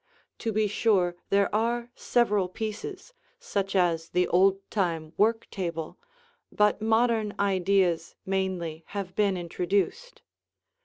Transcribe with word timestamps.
To 0.39 0.51
be 0.51 0.65
sure 0.65 1.15
there 1.29 1.53
are 1.53 1.91
several 1.93 2.49
pieces, 2.49 3.13
such 3.39 3.75
as 3.75 4.09
the 4.09 4.27
old 4.29 4.67
time 4.71 5.13
work 5.15 5.47
table, 5.51 5.99
but 6.51 6.81
modern 6.81 7.35
ideas 7.37 8.15
mainly 8.25 8.83
have 8.87 9.13
been 9.15 9.37
introduced. 9.37 10.23